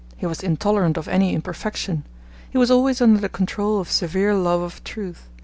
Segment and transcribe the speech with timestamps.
[0.17, 2.05] He was intolerant of any imperfection.
[2.49, 5.29] He was always under the control of severe love of truth.